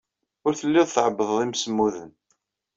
[0.45, 2.11] Ur telliḍ tɛebbdeḍ imsemmuden.